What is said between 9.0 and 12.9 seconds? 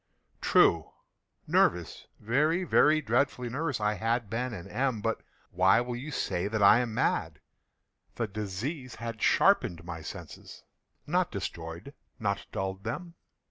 sharpened my senses—not destroyed—not dulled